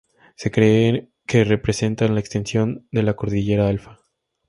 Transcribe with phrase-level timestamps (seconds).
[0.35, 3.99] Se cree que representan la extensión de la Cordillera Alpha.